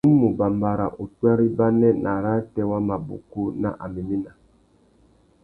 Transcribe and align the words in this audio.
Nnú 0.03 0.11
mù 0.21 0.27
bambara 0.39 0.85
upwê 1.03 1.29
râ 1.37 1.43
ibanê 1.49 1.89
nà 2.03 2.09
arrātê 2.17 2.61
wa 2.71 2.79
mabukú 2.87 3.43
nà 3.61 3.69
améména. 3.85 4.31